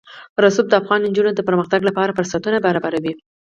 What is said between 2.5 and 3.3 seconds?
برابروي.